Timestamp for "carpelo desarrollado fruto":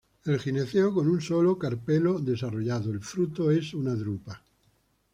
1.59-3.51